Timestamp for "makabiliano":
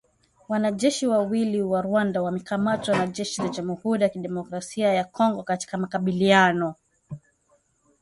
5.77-6.75